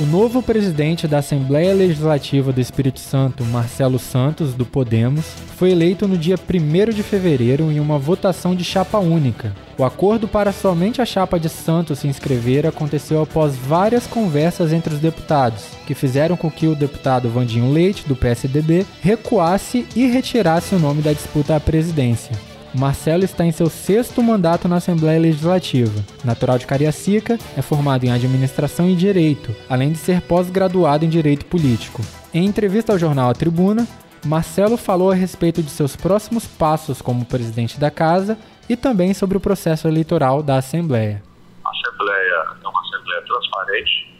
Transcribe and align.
O 0.00 0.06
novo 0.06 0.40
presidente 0.40 1.08
da 1.08 1.18
Assembleia 1.18 1.74
Legislativa 1.74 2.52
do 2.52 2.60
Espírito 2.60 3.00
Santo, 3.00 3.44
Marcelo 3.44 3.98
Santos, 3.98 4.54
do 4.54 4.64
Podemos, 4.64 5.24
foi 5.56 5.72
eleito 5.72 6.06
no 6.06 6.16
dia 6.16 6.36
1 6.36 6.92
de 6.94 7.02
fevereiro 7.02 7.72
em 7.72 7.80
uma 7.80 7.98
votação 7.98 8.54
de 8.54 8.62
chapa 8.62 8.98
única. 8.98 9.52
O 9.76 9.82
acordo 9.84 10.28
para 10.28 10.52
somente 10.52 11.02
a 11.02 11.04
chapa 11.04 11.40
de 11.40 11.48
Santos 11.48 11.98
se 11.98 12.06
inscrever 12.06 12.64
aconteceu 12.64 13.20
após 13.20 13.56
várias 13.56 14.06
conversas 14.06 14.72
entre 14.72 14.94
os 14.94 15.00
deputados, 15.00 15.64
que 15.84 15.96
fizeram 15.96 16.36
com 16.36 16.48
que 16.48 16.68
o 16.68 16.76
deputado 16.76 17.28
Vandinho 17.28 17.72
Leite, 17.72 18.06
do 18.06 18.14
PSDB, 18.14 18.86
recuasse 19.02 19.84
e 19.96 20.06
retirasse 20.06 20.76
o 20.76 20.78
nome 20.78 21.02
da 21.02 21.12
disputa 21.12 21.56
à 21.56 21.60
presidência. 21.60 22.36
Marcelo 22.74 23.24
está 23.24 23.44
em 23.44 23.52
seu 23.52 23.70
sexto 23.70 24.22
mandato 24.22 24.68
na 24.68 24.76
Assembleia 24.76 25.18
Legislativa. 25.18 26.04
Natural 26.24 26.58
de 26.58 26.66
Cariacica, 26.66 27.38
é 27.56 27.62
formado 27.62 28.04
em 28.04 28.12
Administração 28.12 28.88
e 28.88 28.94
Direito, 28.94 29.54
além 29.68 29.92
de 29.92 29.98
ser 29.98 30.20
pós-graduado 30.20 31.04
em 31.04 31.08
Direito 31.08 31.46
Político. 31.46 32.02
Em 32.32 32.44
entrevista 32.44 32.92
ao 32.92 32.98
jornal 32.98 33.30
A 33.30 33.34
Tribuna, 33.34 33.86
Marcelo 34.24 34.76
falou 34.76 35.10
a 35.10 35.14
respeito 35.14 35.62
de 35.62 35.70
seus 35.70 35.96
próximos 35.96 36.46
passos 36.46 37.00
como 37.00 37.24
presidente 37.24 37.80
da 37.80 37.90
Casa 37.90 38.36
e 38.68 38.76
também 38.76 39.14
sobre 39.14 39.36
o 39.36 39.40
processo 39.40 39.88
eleitoral 39.88 40.42
da 40.42 40.56
Assembleia. 40.56 41.22
A 41.64 41.70
Assembleia 41.70 42.44
é 42.62 42.68
uma 42.68 42.80
Assembleia 42.80 43.22
transparente. 43.22 44.14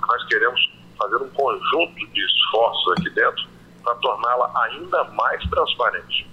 Nós 0.00 0.24
queremos 0.24 0.60
fazer 0.98 1.16
um 1.16 1.28
conjunto 1.30 1.94
de 2.12 2.24
esforços 2.24 2.92
aqui 2.92 3.10
dentro 3.10 3.46
para 3.82 3.94
torná-la 3.96 4.50
ainda 4.64 5.04
mais 5.12 5.42
transparente. 5.50 6.26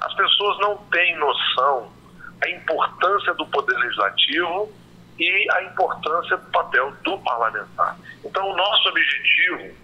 As 0.00 0.14
pessoas 0.14 0.58
não 0.58 0.76
têm 0.90 1.16
noção 1.16 1.92
da 2.38 2.50
importância 2.50 3.34
do 3.34 3.46
poder 3.46 3.76
legislativo 3.78 4.72
e 5.18 5.46
a 5.52 5.62
importância 5.64 6.36
do 6.36 6.50
papel 6.50 6.90
do 7.04 7.18
parlamentar. 7.18 7.96
Então, 8.24 8.48
o 8.48 8.56
nosso 8.56 8.88
objetivo 8.88 9.76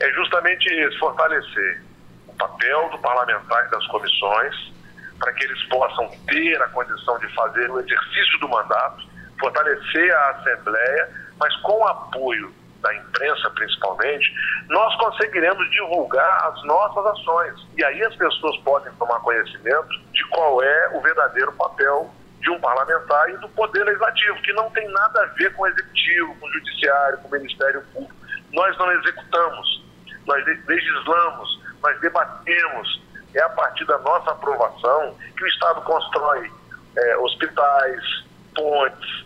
é 0.00 0.10
justamente 0.12 0.66
esse, 0.66 0.98
fortalecer 0.98 1.82
o 2.26 2.34
papel 2.34 2.90
do 2.90 2.98
parlamentar 2.98 3.66
e 3.66 3.70
das 3.70 3.86
comissões, 3.86 4.72
para 5.18 5.32
que 5.32 5.44
eles 5.44 5.62
possam 5.68 6.10
ter 6.28 6.60
a 6.60 6.68
condição 6.68 7.18
de 7.18 7.34
fazer 7.34 7.70
o 7.70 7.80
exercício 7.80 8.38
do 8.40 8.48
mandato, 8.48 9.02
fortalecer 9.40 10.14
a 10.14 10.30
Assembleia, 10.32 11.10
mas 11.38 11.56
com 11.62 11.80
o 11.80 11.86
apoio 11.86 12.54
da 12.80 12.94
imprensa 12.94 13.50
principalmente, 13.50 14.32
nós 14.68 14.94
conseguiremos 14.96 15.70
divulgar 15.70 16.46
as 16.46 16.62
nossas 16.64 17.06
ações. 17.06 17.66
E 17.76 17.84
aí 17.84 18.02
as 18.02 18.14
pessoas 18.16 18.56
podem 18.58 18.92
tomar 18.94 19.20
conhecimento 19.20 19.88
de 20.12 20.24
qual 20.28 20.62
é 20.62 20.96
o 20.96 21.00
verdadeiro 21.00 21.52
papel 21.52 22.10
de 22.40 22.50
um 22.50 22.60
parlamentar 22.60 23.28
e 23.30 23.36
do 23.38 23.48
poder 23.50 23.84
legislativo, 23.84 24.40
que 24.42 24.52
não 24.52 24.70
tem 24.70 24.88
nada 24.88 25.22
a 25.22 25.26
ver 25.34 25.52
com 25.54 25.62
o 25.62 25.66
executivo, 25.66 26.36
com 26.36 26.46
o 26.46 26.52
judiciário, 26.52 27.18
com 27.18 27.28
o 27.28 27.30
Ministério 27.32 27.82
Público. 27.92 28.14
Nós 28.52 28.78
não 28.78 28.92
executamos, 28.92 29.84
nós 30.26 30.44
legislamos, 30.66 31.62
nós 31.82 32.00
debatemos. 32.00 33.06
É 33.34 33.42
a 33.42 33.48
partir 33.50 33.84
da 33.84 33.98
nossa 33.98 34.30
aprovação 34.30 35.14
que 35.36 35.44
o 35.44 35.46
Estado 35.46 35.82
constrói 35.82 36.50
é, 36.96 37.16
hospitais, 37.18 38.24
pontes, 38.54 39.25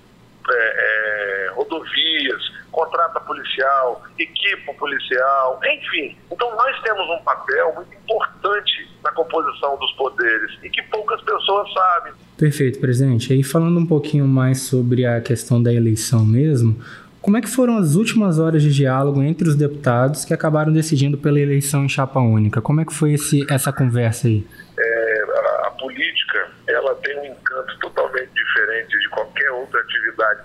é, 0.53 1.47
é, 1.47 1.51
rodovias, 1.55 2.43
contrata 2.70 3.20
policial, 3.20 4.03
equipa 4.19 4.73
policial, 4.75 5.61
enfim. 5.65 6.17
Então 6.31 6.51
nós 6.56 6.81
temos 6.83 7.09
um 7.09 7.23
papel 7.25 7.75
muito 7.75 7.95
importante 7.95 8.89
na 9.03 9.12
composição 9.12 9.77
dos 9.78 9.93
poderes 9.93 10.59
e 10.62 10.71
que 10.71 10.83
poucas 10.84 11.21
pessoas 11.23 11.73
sabem. 11.73 12.12
Perfeito, 12.39 12.81
presidente. 12.81 13.39
E 13.39 13.43
falando 13.43 13.78
um 13.78 13.87
pouquinho 13.87 14.27
mais 14.27 14.62
sobre 14.62 15.05
a 15.05 15.21
questão 15.21 15.62
da 15.62 15.73
eleição 15.73 16.25
mesmo, 16.25 16.81
como 17.21 17.37
é 17.37 17.41
que 17.41 17.51
foram 17.51 17.77
as 17.77 17.97
últimas 17.97 18.39
horas 18.39 18.62
de 18.62 18.73
diálogo 18.73 19.23
entre 19.23 19.47
os 19.47 19.55
deputados 19.55 20.25
que 20.25 20.33
acabaram 20.33 20.73
decidindo 20.73 21.19
pela 21.19 21.39
eleição 21.39 21.84
em 21.84 21.89
chapa 21.89 22.19
única? 22.19 22.62
Como 22.62 22.81
é 22.81 22.84
que 22.84 22.95
foi 22.95 23.12
esse, 23.12 23.47
essa 23.53 23.71
conversa 23.71 24.27
aí? 24.27 24.47
É, 24.78 25.25
a, 25.28 25.69
a 25.69 25.71
política, 25.73 26.48
ela 26.66 26.94
tem 26.97 27.19
um 27.19 27.27
encanto 27.27 27.78
totalmente 27.81 28.31
diferente 28.33 28.99
de 28.99 29.09
qualquer 29.10 29.53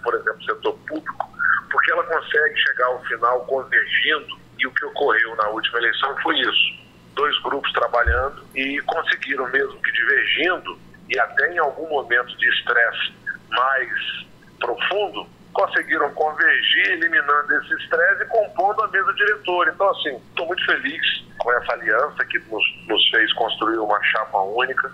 por 0.04 0.14
exemplo, 0.14 0.44
setor 0.44 0.78
público, 0.88 1.36
porque 1.72 1.92
ela 1.92 2.04
consegue 2.04 2.58
chegar 2.58 2.86
ao 2.86 3.04
final 3.06 3.46
convergindo, 3.46 4.38
e 4.58 4.68
o 4.68 4.72
que 4.72 4.86
ocorreu 4.86 5.36
na 5.36 5.50
última 5.50 5.80
eleição 5.80 6.16
foi 6.22 6.40
isso. 6.40 6.86
Dois 7.14 7.38
grupos 7.42 7.72
trabalhando 7.74 8.44
e 8.56 8.82
conseguiram, 8.82 9.50
mesmo 9.50 9.82
que 9.82 9.92
divergindo, 9.92 10.80
e 11.10 11.20
até 11.20 11.54
em 11.54 11.60
algum 11.60 11.88
momento 11.90 12.36
de 12.38 12.50
estresse 12.50 13.14
mais 13.50 14.26
profundo, 14.60 15.28
conseguiram 15.54 16.12
convergir, 16.14 16.92
eliminando 16.92 17.56
esse 17.56 17.74
estresse 17.76 18.24
e 18.24 18.26
compondo 18.26 18.84
a 18.84 18.88
mesa 18.90 19.14
diretora. 19.14 19.72
Então, 19.74 19.90
assim, 19.90 20.16
estou 20.30 20.48
muito 20.48 20.66
feliz 20.66 21.26
com 21.38 21.52
essa 21.54 21.74
aliança 21.74 22.26
que 22.26 22.40
nos, 22.40 22.64
nos 22.88 23.10
fez 23.10 23.32
construir 23.34 23.78
uma 23.78 24.02
chapa 24.04 24.38
única, 24.40 24.92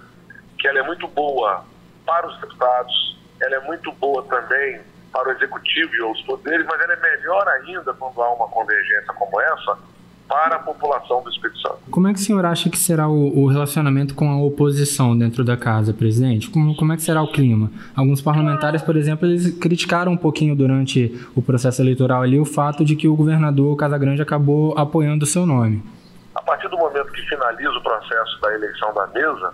que 0.60 0.68
ela 0.68 0.80
é 0.80 0.84
muito 0.84 1.08
boa 1.08 1.66
para 2.06 2.28
os 2.28 2.40
deputados, 2.42 3.20
ela 3.42 3.56
é 3.56 3.60
muito 3.62 3.92
boa 3.94 4.24
também 4.24 4.82
para 5.12 5.30
o 5.30 5.32
executivo 5.34 5.94
e 5.94 6.02
outros 6.02 6.26
poderes, 6.26 6.66
mas 6.66 6.80
ela 6.80 6.94
é 6.94 7.02
melhor 7.02 7.48
ainda 7.48 7.94
quando 7.94 8.22
há 8.22 8.34
uma 8.34 8.48
convergência 8.48 9.14
como 9.14 9.42
essa 9.42 9.78
para 10.32 10.56
a 10.56 10.60
população 10.60 11.22
do 11.22 11.30
Espírito 11.30 11.60
Santo. 11.60 11.80
Como 11.92 12.08
é 12.08 12.14
que 12.14 12.20
o 12.20 12.22
senhor 12.22 12.46
acha 12.46 12.70
que 12.70 12.78
será 12.78 13.10
o, 13.10 13.38
o 13.38 13.48
relacionamento 13.48 14.16
com 14.16 14.32
a 14.32 14.38
oposição 14.42 15.18
dentro 15.18 15.44
da 15.44 15.58
casa, 15.58 15.94
presidente? 15.94 16.50
Como, 16.50 16.74
como, 16.74 16.94
é 16.94 16.96
que 16.96 17.04
será 17.04 17.22
o 17.22 17.28
clima? 17.28 17.70
Alguns 17.94 18.22
parlamentares, 18.22 18.82
por 18.82 18.96
exemplo, 18.96 19.28
eles 19.28 19.60
criticaram 19.60 20.14
um 20.14 20.18
pouquinho 20.18 20.56
durante 20.56 21.20
o 21.36 21.42
processo 21.42 21.82
eleitoral 21.82 22.22
ali 22.22 22.40
o 22.40 22.46
fato 22.46 22.86
de 22.86 22.96
que 22.96 23.10
o 23.10 23.16
governador 23.16 23.76
Casagrande 23.76 24.22
acabou 24.22 24.74
apoiando 24.78 25.26
o 25.26 25.28
seu 25.28 25.46
nome. 25.46 25.84
A 26.34 26.42
partir 26.42 26.70
do 26.70 26.78
momento 26.78 27.12
que 27.12 27.22
finaliza 27.24 27.72
o 27.72 27.84
processo 27.84 28.40
da 28.40 28.54
eleição 28.54 28.94
da 28.94 29.08
mesa, 29.08 29.54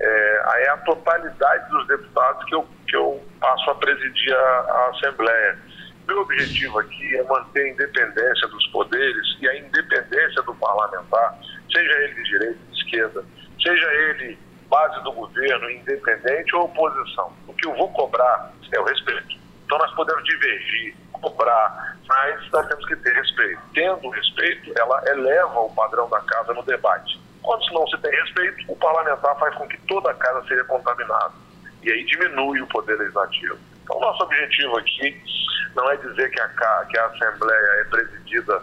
é, 0.00 0.62
é 0.64 0.70
a 0.70 0.76
totalidade 0.78 1.70
dos 1.70 1.86
deputados 1.86 2.44
que 2.44 2.54
eu, 2.54 2.66
que 2.88 2.96
eu 2.96 3.22
passo 3.40 3.70
a 3.70 3.74
presidir 3.76 4.34
a, 4.34 4.38
a 4.38 4.90
Assembleia. 4.90 5.58
Meu 6.06 6.20
objetivo 6.20 6.78
aqui 6.78 7.16
é 7.16 7.22
manter 7.24 7.62
a 7.62 7.68
independência 7.70 8.48
dos 8.48 8.66
poderes 8.68 9.36
e 9.40 9.48
a 9.48 9.58
independência 9.58 10.42
do 10.42 10.54
parlamentar, 10.54 11.38
seja 11.72 11.92
ele 12.02 12.14
de 12.14 12.22
direita, 12.24 12.58
de 12.70 12.78
esquerda, 12.78 13.24
seja 13.60 13.92
ele 13.92 14.38
base 14.68 15.02
do 15.02 15.12
governo, 15.12 15.70
independente 15.70 16.54
ou 16.54 16.64
oposição. 16.64 17.32
O 17.46 17.54
que 17.54 17.66
eu 17.66 17.74
vou 17.74 17.92
cobrar 17.92 18.52
é 18.72 18.80
o 18.80 18.84
respeito. 18.84 19.36
Então 19.64 19.78
nós 19.78 19.92
podemos 19.94 20.22
divergir, 20.24 20.94
cobrar, 21.12 21.96
mas 22.06 22.50
nós 22.50 22.68
temos 22.68 22.86
que 22.86 22.96
ter 22.96 23.12
respeito. 23.14 23.60
Tendo 23.74 24.08
respeito, 24.10 24.72
ela 24.78 25.02
eleva 25.08 25.60
o 25.60 25.74
padrão 25.74 26.08
da 26.08 26.20
casa 26.20 26.54
no 26.54 26.62
debate. 26.62 27.20
Quando 27.46 27.64
não 27.72 27.86
se 27.86 27.96
tem 27.98 28.10
respeito, 28.10 28.64
o 28.66 28.74
parlamentar 28.74 29.38
faz 29.38 29.54
com 29.54 29.68
que 29.68 29.78
toda 29.86 30.10
a 30.10 30.14
casa 30.14 30.44
seja 30.48 30.64
contaminada. 30.64 31.30
E 31.80 31.92
aí 31.92 32.04
diminui 32.04 32.60
o 32.60 32.66
poder 32.66 32.98
legislativo. 32.98 33.56
Então, 33.84 34.00
nosso 34.00 34.24
objetivo 34.24 34.76
aqui 34.76 35.16
não 35.76 35.88
é 35.88 35.96
dizer 35.96 36.28
que 36.28 36.40
a, 36.40 36.48
que 36.90 36.98
a 36.98 37.06
Assembleia 37.06 37.68
é 37.80 37.84
presidida 37.84 38.62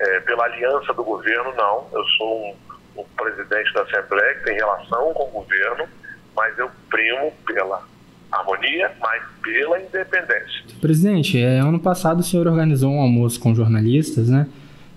é, 0.00 0.20
pela 0.20 0.46
aliança 0.46 0.92
do 0.94 1.04
governo, 1.04 1.54
não. 1.54 1.88
Eu 1.92 2.04
sou 2.18 2.56
um, 2.96 3.02
um 3.02 3.04
presidente 3.16 3.72
da 3.72 3.82
Assembleia 3.82 4.34
que 4.34 4.44
tem 4.46 4.56
relação 4.56 5.14
com 5.14 5.28
o 5.28 5.30
governo, 5.30 5.86
mas 6.34 6.58
eu 6.58 6.68
primo 6.90 7.32
pela 7.46 7.84
harmonia, 8.32 8.90
mas 9.00 9.22
pela 9.44 9.80
independência. 9.80 10.64
Presidente, 10.80 11.40
é, 11.40 11.60
ano 11.60 11.78
passado 11.78 12.18
o 12.18 12.24
senhor 12.24 12.48
organizou 12.48 12.90
um 12.90 13.00
almoço 13.00 13.38
com 13.38 13.54
jornalistas, 13.54 14.28
né? 14.28 14.48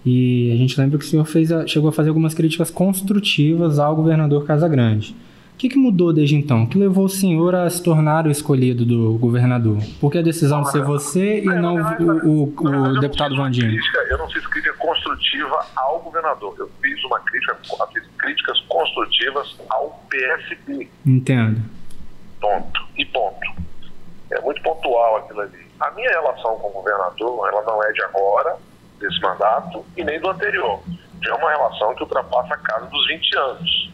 E 0.10 0.54
a 0.54 0.56
gente 0.56 0.80
lembra 0.80 0.98
que 0.98 1.04
o 1.04 1.08
senhor 1.08 1.26
fez 1.26 1.52
a, 1.52 1.68
chegou 1.68 1.90
a 1.90 1.92
fazer 1.92 2.08
algumas 2.08 2.34
críticas 2.34 2.72
construtivas 2.72 3.78
ao 3.78 3.94
governador 3.94 4.46
Casagrande. 4.46 5.14
O 5.54 5.58
que, 5.58 5.68
que, 5.68 5.78
mudou 5.78 6.14
desde 6.14 6.34
então? 6.34 6.64
O 6.64 6.70
que 6.70 6.78
levou 6.78 7.04
o 7.04 7.10
senhor 7.10 7.54
a 7.54 7.70
se 7.70 7.84
tornar 7.84 8.26
o 8.26 8.32
escolhido 8.32 8.86
do 8.86 9.18
governador? 9.18 9.80
Por 10.00 10.10
que 10.10 10.20
a 10.20 10.22
decisão 10.22 10.62
de 10.62 10.72
ser 10.72 10.82
você 10.82 11.40
e 11.40 11.46
não 11.46 11.76
o, 11.76 12.44
o, 12.46 12.94
o 12.94 13.00
deputado 13.02 13.36
Vandinho? 13.36 13.78
Eu 14.10 14.18
não 14.18 14.30
fiz 14.30 14.48
crítica 14.48 14.74
construtiva 14.78 15.66
ao 15.76 16.00
governador. 16.00 16.56
Eu 16.58 16.72
fiz 16.82 17.04
uma 17.04 17.20
crítica, 17.20 17.58
fiz 17.92 18.04
críticas 18.18 18.62
construtivas 18.70 19.58
ao 19.70 20.02
PSB. 20.10 20.90
Entendo. 21.06 21.62
Ponto. 22.40 22.88
E 22.98 23.04
ponto. 23.04 23.52
É 24.32 24.40
muito 24.40 24.62
pontual 24.62 25.18
aquilo 25.18 25.42
ali. 25.42 25.68
A 25.82 25.92
minha 25.92 26.10
relação 26.12 26.56
com 26.60 26.70
o 26.70 26.72
governador, 26.72 27.50
ela 27.50 27.64
não 27.64 27.84
é 27.84 27.92
de 27.92 28.04
agora, 28.04 28.56
desse 29.00 29.20
mandato 29.22 29.86
e 29.96 30.04
nem 30.04 30.20
do 30.20 30.30
anterior. 30.30 30.82
Já 31.24 31.32
é 31.32 31.34
uma 31.34 31.50
relação 31.50 31.96
que 31.96 32.04
ultrapassa 32.04 32.54
a 32.54 32.58
casa 32.58 32.86
dos 32.88 33.08
20 33.08 33.38
anos. 33.38 33.92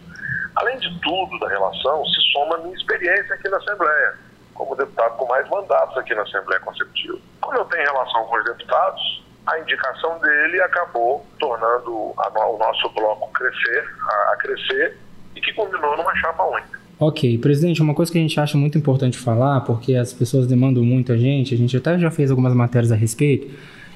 Além 0.55 0.77
de 0.79 0.99
tudo 0.99 1.39
da 1.39 1.49
relação, 1.49 2.05
se 2.05 2.21
soma 2.31 2.55
a 2.55 2.57
minha 2.59 2.75
experiência 2.75 3.33
aqui 3.35 3.49
na 3.49 3.57
Assembleia, 3.57 4.15
como 4.53 4.75
deputado 4.75 5.17
com 5.17 5.27
mais 5.27 5.49
mandatos 5.49 5.97
aqui 5.97 6.13
na 6.13 6.21
Assembleia 6.21 6.59
Conceptiva. 6.61 7.17
Como 7.41 7.57
eu 7.57 7.65
tenho 7.65 7.83
relação 7.83 8.23
com 8.25 8.37
os 8.37 8.45
deputados, 8.45 9.23
a 9.47 9.59
indicação 9.59 10.19
dele 10.19 10.61
acabou 10.61 11.25
tornando 11.39 11.91
o 11.91 12.57
nosso 12.57 12.89
bloco 12.89 13.31
crescer, 13.33 13.85
a 14.31 14.35
crescer, 14.37 14.97
e 15.35 15.41
que 15.41 15.51
combinou 15.53 15.97
numa 15.97 16.15
chapa 16.17 16.43
única. 16.43 16.79
Ok, 16.99 17.37
presidente, 17.39 17.81
uma 17.81 17.95
coisa 17.95 18.11
que 18.11 18.17
a 18.17 18.21
gente 18.21 18.39
acha 18.39 18.55
muito 18.55 18.77
importante 18.77 19.17
falar, 19.17 19.61
porque 19.61 19.95
as 19.95 20.13
pessoas 20.13 20.45
demandam 20.45 20.83
muito 20.83 21.11
a 21.11 21.17
gente, 21.17 21.53
a 21.53 21.57
gente 21.57 21.75
até 21.75 21.97
já 21.97 22.11
fez 22.11 22.29
algumas 22.29 22.53
matérias 22.53 22.91
a 22.91 22.95
respeito, 22.95 23.51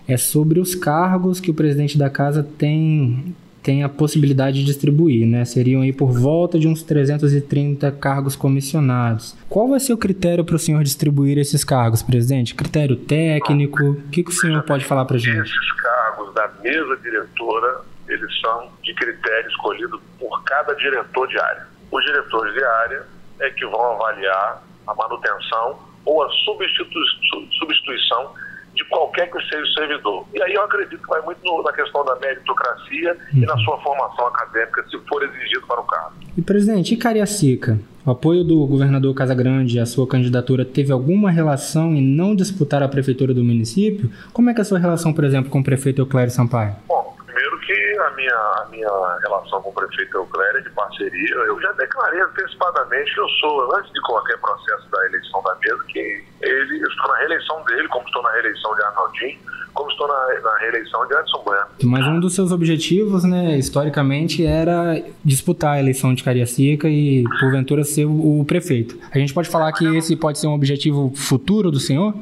é 0.08 0.18
sobre 0.18 0.60
os 0.60 0.74
cargos 0.74 1.40
que 1.40 1.52
o 1.52 1.54
presidente 1.54 1.98
da 1.98 2.10
casa 2.10 2.42
tem 2.44 3.36
tem 3.68 3.84
a 3.84 3.90
possibilidade 3.90 4.60
de 4.60 4.66
distribuir, 4.66 5.28
né? 5.28 5.44
Seriam 5.44 5.82
aí 5.82 5.92
por 5.92 6.10
volta 6.10 6.58
de 6.58 6.70
uns 6.70 6.84
330 6.84 7.92
cargos 7.92 8.34
comissionados. 8.34 9.36
Qual 9.50 9.68
vai 9.68 9.82
ser 9.82 9.92
o 9.92 9.98
critério 9.98 10.46
para 10.46 10.56
o 10.56 10.60
senhor 10.60 10.82
distribuir 10.84 11.38
esses 11.38 11.66
cargos, 11.66 12.02
presidente? 12.02 12.56
Critério 12.56 12.96
técnico? 12.96 13.84
O 13.84 14.10
que, 14.10 14.24
que 14.24 14.30
o 14.30 14.34
senhor 14.34 14.64
pode 14.64 14.86
falar 14.86 15.04
para 15.04 15.18
gente? 15.18 15.42
Esses 15.42 15.72
cargos 15.74 16.34
da 16.34 16.48
mesa 16.64 16.96
diretora, 17.04 17.82
eles 18.08 18.40
são 18.40 18.70
de 18.82 18.94
critério 18.94 19.50
escolhido 19.50 20.02
por 20.18 20.42
cada 20.46 20.74
diretor 20.76 21.28
de 21.28 21.38
área. 21.38 21.68
Os 21.92 22.06
diretores 22.06 22.54
de 22.54 22.64
área 22.64 23.06
é 23.42 23.50
que 23.50 23.66
vão 23.66 23.96
avaliar 23.96 24.64
a 24.88 24.96
manutenção 24.96 25.78
ou 26.06 26.24
a 26.24 26.30
substituição 27.60 28.32
de 28.78 28.86
qualquer 28.86 29.30
que 29.32 29.42
seja 29.50 29.64
o 29.64 29.74
servidor. 29.74 30.26
E 30.34 30.42
aí 30.42 30.54
eu 30.54 30.64
acredito 30.64 31.02
que 31.02 31.10
vai 31.10 31.22
muito 31.22 31.40
no, 31.44 31.64
na 31.64 31.74
questão 31.74 32.06
da 32.06 32.16
meritocracia 32.18 33.18
uhum. 33.34 33.42
e 33.42 33.46
na 33.46 33.58
sua 33.58 33.78
formação 33.82 34.28
acadêmica, 34.28 34.86
se 34.90 34.98
for 35.10 35.24
exigido 35.24 35.66
para 35.68 35.82
o 35.82 35.84
cargo. 35.84 36.14
E, 36.38 36.42
presidente, 36.42 36.94
e 36.94 36.98
Cariacica? 36.98 37.80
O 38.06 38.12
apoio 38.12 38.44
do 38.44 38.66
governador 38.66 39.14
Casagrande 39.14 39.80
à 39.80 39.86
sua 39.86 40.08
candidatura 40.08 40.64
teve 40.64 40.94
alguma 40.94 41.30
relação 41.30 41.94
em 41.94 42.02
não 42.02 42.34
disputar 42.34 42.82
a 42.82 42.88
prefeitura 42.88 43.34
do 43.34 43.44
município? 43.44 44.10
Como 44.32 44.50
é 44.50 44.54
que 44.54 44.62
é 44.62 44.64
a 44.64 44.66
sua 44.66 44.80
relação, 44.80 45.12
por 45.12 45.26
exemplo, 45.26 45.50
com 45.50 45.60
o 45.60 45.64
prefeito 45.64 46.02
Euclério 46.02 46.32
Sampaio? 46.32 46.76
Bom, 46.88 46.97
minha, 48.18 48.34
a 48.34 48.68
minha 48.70 49.18
relação 49.22 49.62
com 49.62 49.70
o 49.70 49.74
prefeito 49.74 50.18
Euclério 50.18 50.58
é 50.58 50.62
de 50.62 50.70
parceria. 50.72 51.36
Eu 51.36 51.62
já 51.62 51.72
declarei 51.74 52.20
antecipadamente 52.22 53.14
que 53.14 53.20
eu 53.20 53.30
sou, 53.40 53.76
antes 53.78 53.94
de 53.94 54.02
qualquer 54.02 54.38
processo 54.40 54.90
da 54.90 55.06
eleição 55.06 55.42
da 55.44 55.56
mesa, 55.56 55.84
que 55.88 56.00
ele, 56.42 56.84
eu 56.84 56.90
estou 56.90 57.08
na 57.08 57.18
reeleição 57.20 57.64
dele, 57.64 57.88
como 57.88 58.06
estou 58.08 58.24
na 58.24 58.32
reeleição 58.32 58.76
de 58.76 58.82
Arnaldinho, 58.84 59.40
como 59.74 59.92
estou 59.92 60.08
na, 60.08 60.42
na 60.42 60.58
reeleição 60.58 61.08
de 61.08 61.14
Edson 61.14 61.44
Bueno. 61.44 61.68
Mas 61.84 62.08
um 62.08 62.20
dos 62.20 62.34
seus 62.34 62.52
objetivos, 62.52 63.24
né, 63.24 63.58
historicamente, 63.58 64.44
era 64.46 65.02
disputar 65.24 65.76
a 65.76 65.80
eleição 65.80 66.14
de 66.14 66.24
Cariacica 66.24 66.90
e, 66.90 67.24
porventura, 67.40 67.84
ser 67.84 68.06
o, 68.06 68.42
o 68.42 68.46
prefeito. 68.46 68.98
A 69.14 69.20
gente 69.20 69.34
pode 69.34 69.48
falar 69.48 69.72
que 69.74 69.86
esse 69.96 70.16
pode 70.16 70.40
ser 70.40 70.48
um 70.48 70.54
objetivo 70.54 71.14
futuro 71.16 71.70
do 71.70 71.80
senhor? 71.80 72.14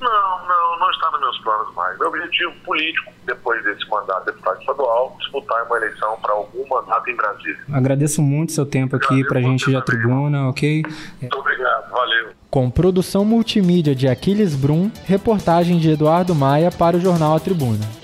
Não, 0.00 0.48
não, 0.48 0.78
não 0.78 0.90
está 0.90 1.10
nos 1.12 1.20
meus 1.20 1.33
planos 1.44 1.72
mais. 1.74 1.98
Meu 1.98 2.08
objetivo 2.08 2.52
político, 2.64 3.12
depois 3.24 3.62
desse 3.62 3.88
mandato 3.88 4.20
de 4.20 4.32
deputado 4.32 4.60
estadual, 4.60 5.16
disputar 5.20 5.64
uma 5.66 5.76
eleição 5.76 6.16
para 6.20 6.32
algum 6.32 6.66
mandato 6.68 7.10
em 7.10 7.16
Brasília. 7.16 7.58
Agradeço 7.72 8.22
muito 8.22 8.52
seu 8.52 8.66
tempo 8.66 8.96
aqui 8.96 9.22
para 9.24 9.38
a 9.38 9.42
gente 9.42 9.70
da 9.70 9.82
tribuna, 9.82 10.48
ok? 10.48 10.82
Muito 11.20 11.38
obrigado, 11.38 11.90
valeu. 11.90 12.30
Com 12.50 12.70
produção 12.70 13.24
multimídia 13.24 13.94
de 13.94 14.08
Aquiles 14.08 14.54
Brum, 14.54 14.90
reportagem 15.04 15.78
de 15.78 15.90
Eduardo 15.90 16.34
Maia 16.34 16.70
para 16.70 16.96
o 16.96 17.00
jornal 17.00 17.36
A 17.36 17.40
Tribuna. 17.40 18.03